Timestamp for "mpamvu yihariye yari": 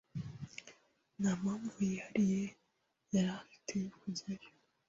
1.41-3.29